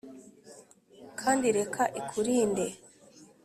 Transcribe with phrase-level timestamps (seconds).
[1.19, 2.65] kandi reka irukunde